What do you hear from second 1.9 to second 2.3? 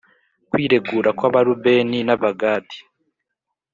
n